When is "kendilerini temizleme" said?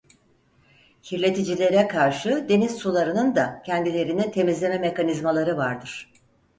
3.65-4.77